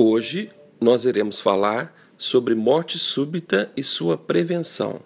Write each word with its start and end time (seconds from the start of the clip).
Hoje 0.00 0.48
nós 0.80 1.04
iremos 1.04 1.40
falar 1.40 1.92
sobre 2.16 2.54
morte 2.54 3.00
súbita 3.00 3.68
e 3.76 3.82
sua 3.82 4.16
prevenção. 4.16 5.00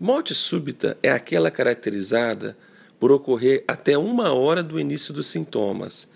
Morte 0.00 0.34
súbita 0.34 0.98
é 1.00 1.12
aquela 1.12 1.48
caracterizada 1.48 2.58
por 2.98 3.12
ocorrer 3.12 3.62
até 3.68 3.96
uma 3.96 4.32
hora 4.32 4.60
do 4.60 4.80
início 4.80 5.14
dos 5.14 5.28
sintomas. 5.28 6.08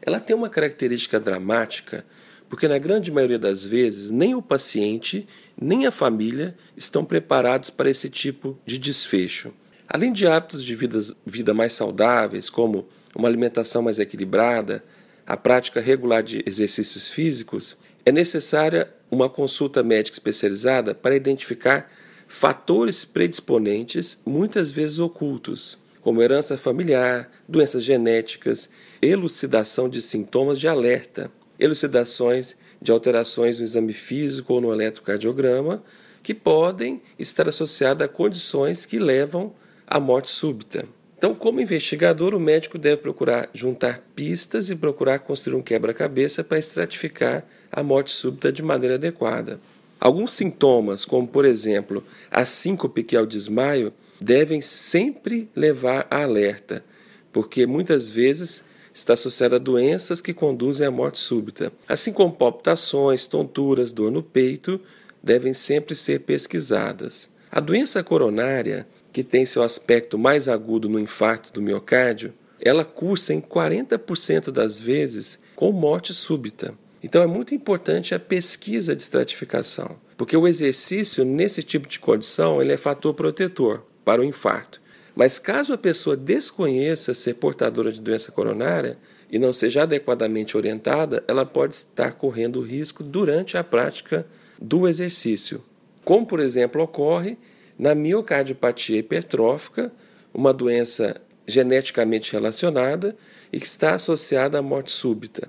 Ela 0.00 0.18
tem 0.18 0.34
uma 0.34 0.48
característica 0.48 1.20
dramática 1.20 2.06
porque, 2.48 2.66
na 2.66 2.78
grande 2.78 3.12
maioria 3.12 3.38
das 3.38 3.66
vezes, 3.66 4.10
nem 4.10 4.34
o 4.34 4.40
paciente 4.40 5.28
nem 5.60 5.84
a 5.84 5.90
família 5.90 6.56
estão 6.74 7.04
preparados 7.04 7.68
para 7.68 7.90
esse 7.90 8.08
tipo 8.08 8.58
de 8.64 8.78
desfecho. 8.78 9.52
Além 9.86 10.10
de 10.10 10.26
hábitos 10.26 10.64
de 10.64 10.74
vida, 10.74 11.00
vida 11.26 11.52
mais 11.52 11.74
saudáveis, 11.74 12.48
como 12.48 12.88
uma 13.14 13.28
alimentação 13.28 13.82
mais 13.82 13.98
equilibrada, 13.98 14.82
a 15.26 15.36
prática 15.36 15.80
regular 15.80 16.22
de 16.22 16.42
exercícios 16.46 17.08
físicos, 17.08 17.78
é 18.04 18.12
necessária 18.12 18.92
uma 19.10 19.28
consulta 19.28 19.82
médica 19.82 20.14
especializada 20.14 20.94
para 20.94 21.16
identificar 21.16 21.90
fatores 22.26 23.04
predisponentes, 23.04 24.18
muitas 24.26 24.70
vezes 24.70 24.98
ocultos, 24.98 25.78
como 26.02 26.22
herança 26.22 26.56
familiar, 26.58 27.30
doenças 27.48 27.82
genéticas, 27.82 28.68
elucidação 29.00 29.88
de 29.88 30.02
sintomas 30.02 30.60
de 30.60 30.68
alerta, 30.68 31.30
elucidações 31.58 32.56
de 32.82 32.92
alterações 32.92 33.58
no 33.58 33.64
exame 33.64 33.92
físico 33.92 34.54
ou 34.54 34.60
no 34.60 34.72
eletrocardiograma, 34.72 35.82
que 36.22 36.34
podem 36.34 37.00
estar 37.18 37.48
associadas 37.48 38.06
a 38.06 38.10
condições 38.10 38.84
que 38.84 38.98
levam 38.98 39.54
à 39.86 39.98
morte 39.98 40.28
súbita. 40.28 40.86
Então, 41.24 41.34
como 41.34 41.58
investigador, 41.58 42.34
o 42.34 42.38
médico 42.38 42.76
deve 42.76 42.98
procurar 42.98 43.48
juntar 43.54 44.04
pistas 44.14 44.68
e 44.68 44.76
procurar 44.76 45.20
construir 45.20 45.56
um 45.56 45.62
quebra-cabeça 45.62 46.44
para 46.44 46.58
estratificar 46.58 47.46
a 47.72 47.82
morte 47.82 48.10
súbita 48.10 48.52
de 48.52 48.62
maneira 48.62 48.96
adequada. 48.96 49.58
Alguns 49.98 50.32
sintomas, 50.32 51.06
como 51.06 51.26
por 51.26 51.46
exemplo 51.46 52.04
a 52.30 52.44
síncope 52.44 53.02
que 53.02 53.16
é 53.16 53.20
o 53.22 53.26
desmaio, 53.26 53.90
devem 54.20 54.60
sempre 54.60 55.48
levar 55.56 56.06
a 56.10 56.24
alerta, 56.24 56.84
porque 57.32 57.66
muitas 57.66 58.10
vezes 58.10 58.62
está 58.92 59.14
associada 59.14 59.56
a 59.56 59.58
doenças 59.58 60.20
que 60.20 60.34
conduzem 60.34 60.86
à 60.86 60.90
morte 60.90 61.18
súbita. 61.18 61.72
Assim 61.88 62.12
como 62.12 62.34
palpitações, 62.34 63.26
tonturas, 63.26 63.92
dor 63.92 64.10
no 64.10 64.22
peito, 64.22 64.78
devem 65.22 65.54
sempre 65.54 65.94
ser 65.94 66.20
pesquisadas. 66.20 67.30
A 67.50 67.60
doença 67.60 68.04
coronária 68.04 68.86
que 69.14 69.22
tem 69.22 69.46
seu 69.46 69.62
aspecto 69.62 70.18
mais 70.18 70.48
agudo 70.48 70.88
no 70.88 70.98
infarto 70.98 71.52
do 71.52 71.62
miocárdio, 71.62 72.34
ela 72.60 72.84
cursa 72.84 73.32
em 73.32 73.40
40% 73.40 74.50
das 74.50 74.80
vezes 74.80 75.38
com 75.54 75.70
morte 75.70 76.12
súbita. 76.12 76.74
Então 77.00 77.22
é 77.22 77.26
muito 77.26 77.54
importante 77.54 78.12
a 78.12 78.18
pesquisa 78.18 78.96
de 78.96 79.02
estratificação, 79.02 79.94
porque 80.16 80.36
o 80.36 80.48
exercício 80.48 81.24
nesse 81.24 81.62
tipo 81.62 81.86
de 81.86 82.00
condição 82.00 82.60
ele 82.60 82.72
é 82.72 82.76
fator 82.76 83.14
protetor 83.14 83.86
para 84.04 84.20
o 84.20 84.24
infarto. 84.24 84.82
Mas 85.14 85.38
caso 85.38 85.72
a 85.72 85.78
pessoa 85.78 86.16
desconheça 86.16 87.14
ser 87.14 87.34
portadora 87.34 87.92
de 87.92 88.00
doença 88.00 88.32
coronária 88.32 88.98
e 89.30 89.38
não 89.38 89.52
seja 89.52 89.84
adequadamente 89.84 90.56
orientada, 90.56 91.22
ela 91.28 91.46
pode 91.46 91.74
estar 91.74 92.14
correndo 92.14 92.60
risco 92.60 93.04
durante 93.04 93.56
a 93.56 93.62
prática 93.62 94.26
do 94.60 94.88
exercício. 94.88 95.62
Como, 96.04 96.26
por 96.26 96.40
exemplo, 96.40 96.82
ocorre 96.82 97.38
na 97.78 97.94
miocardiopatia 97.94 98.98
hipertrófica, 98.98 99.92
uma 100.32 100.52
doença 100.52 101.20
geneticamente 101.46 102.32
relacionada 102.32 103.16
e 103.52 103.60
que 103.60 103.66
está 103.66 103.94
associada 103.94 104.58
à 104.58 104.62
morte 104.62 104.90
súbita 104.90 105.48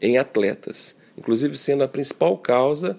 em 0.00 0.18
atletas, 0.18 0.96
inclusive 1.16 1.56
sendo 1.56 1.82
a 1.82 1.88
principal 1.88 2.36
causa 2.38 2.98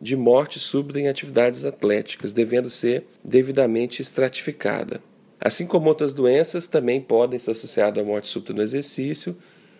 de 0.00 0.16
morte 0.16 0.58
súbita 0.58 1.00
em 1.00 1.08
atividades 1.08 1.64
atléticas, 1.64 2.32
devendo 2.32 2.68
ser 2.68 3.06
devidamente 3.24 4.02
estratificada. 4.02 5.00
Assim 5.40 5.66
como 5.66 5.88
outras 5.88 6.12
doenças 6.12 6.66
também 6.66 7.00
podem 7.00 7.38
ser 7.38 7.52
associadas 7.52 8.02
à 8.02 8.06
morte 8.06 8.28
súbita 8.28 8.52
no 8.52 8.62
exercício, 8.62 9.36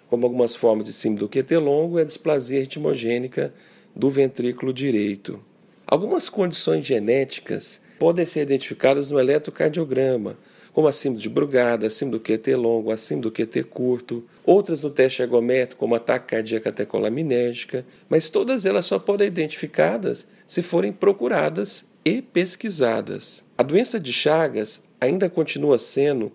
como 0.09 0.27
algumas 0.27 0.55
formas 0.55 0.85
de 0.85 0.93
síndrome 0.93 1.21
do 1.21 1.29
QT 1.29 1.57
longo 1.57 1.99
e 1.99 2.03
a 2.03 2.05
displasia 2.05 2.61
ritmogênica 2.61 3.53
do 3.95 4.11
ventrículo 4.11 4.73
direito. 4.73 5.41
Algumas 5.87 6.29
condições 6.29 6.87
genéticas 6.87 7.81
podem 7.99 8.25
ser 8.25 8.43
identificadas 8.43 9.11
no 9.11 9.19
eletrocardiograma, 9.19 10.37
como 10.73 10.89
a 10.89 10.93
síndrome 10.93 11.23
de 11.23 11.29
Brugada, 11.29 11.87
a 11.87 11.91
síndrome 11.91 12.19
do 12.19 12.25
QT 12.25 12.57
longo, 12.57 12.91
a 12.91 12.97
síndrome 12.97 13.23
do 13.23 13.33
QT 13.33 13.63
curto, 13.65 14.25
outras 14.45 14.83
no 14.83 14.91
teste 14.91 15.23
ergométrico, 15.23 15.79
como 15.79 15.95
ataque 15.95 16.35
cardíaco 16.35 16.65
catecolaminérgica, 16.65 17.87
mas 18.09 18.29
todas 18.29 18.67
elas 18.67 18.85
só 18.85 18.99
podem 18.99 19.29
ser 19.29 19.33
identificadas 19.33 20.27
se 20.47 20.63
forem 20.63 20.93
procuradas 20.93 21.87
e 22.05 22.21
pesquisadas. 22.21 23.45
A 23.57 23.63
doença 23.63 24.01
de 24.01 24.13
Chagas 24.13 24.83
ainda 25.01 25.31
continua 25.31 25.79
sendo 25.79 26.33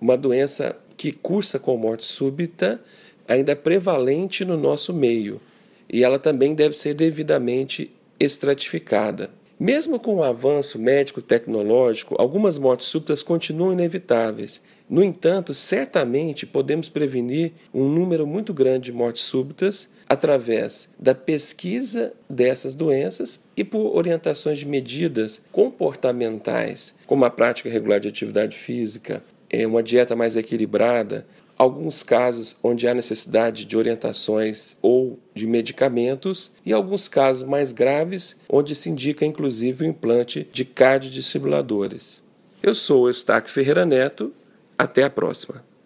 uma 0.00 0.16
doença 0.16 0.76
que 0.96 1.10
cursa 1.10 1.58
com 1.58 1.76
morte 1.76 2.04
súbita, 2.04 2.80
ainda 3.26 3.56
prevalente 3.56 4.44
no 4.44 4.56
nosso 4.56 4.92
meio, 4.92 5.40
e 5.88 6.04
ela 6.04 6.18
também 6.18 6.54
deve 6.54 6.76
ser 6.76 6.94
devidamente 6.94 7.90
estratificada. 8.18 9.30
Mesmo 9.62 10.00
com 10.00 10.16
o 10.16 10.24
avanço 10.24 10.76
médico-tecnológico, 10.76 12.16
algumas 12.18 12.58
mortes 12.58 12.88
súbitas 12.88 13.22
continuam 13.22 13.72
inevitáveis. 13.72 14.60
No 14.90 15.04
entanto, 15.04 15.54
certamente 15.54 16.44
podemos 16.44 16.88
prevenir 16.88 17.52
um 17.72 17.88
número 17.88 18.26
muito 18.26 18.52
grande 18.52 18.86
de 18.86 18.92
mortes 18.92 19.22
súbitas 19.22 19.88
através 20.08 20.92
da 20.98 21.14
pesquisa 21.14 22.12
dessas 22.28 22.74
doenças 22.74 23.40
e 23.56 23.62
por 23.62 23.96
orientações 23.96 24.58
de 24.58 24.66
medidas 24.66 25.40
comportamentais, 25.52 26.96
como 27.06 27.24
a 27.24 27.30
prática 27.30 27.70
regular 27.70 28.00
de 28.00 28.08
atividade 28.08 28.58
física, 28.58 29.22
é, 29.48 29.64
uma 29.64 29.80
dieta 29.80 30.16
mais 30.16 30.34
equilibrada, 30.34 31.24
alguns 31.62 32.02
casos 32.02 32.56
onde 32.60 32.88
há 32.88 32.94
necessidade 32.94 33.64
de 33.64 33.76
orientações 33.76 34.76
ou 34.82 35.20
de 35.32 35.46
medicamentos 35.46 36.50
e 36.66 36.72
alguns 36.72 37.06
casos 37.06 37.48
mais 37.48 37.70
graves 37.70 38.36
onde 38.48 38.74
se 38.74 38.90
indica 38.90 39.24
inclusive 39.24 39.84
o 39.84 39.88
implante 39.88 40.48
de 40.52 40.64
cardiodissimuladores. 40.64 42.20
Eu 42.60 42.74
sou 42.74 43.06
Eustáquio 43.06 43.52
Ferreira 43.52 43.86
Neto, 43.86 44.32
até 44.76 45.04
a 45.04 45.10
próxima. 45.10 45.64